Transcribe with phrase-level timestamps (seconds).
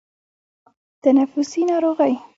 [1.03, 2.15] تنفسي ناروغۍ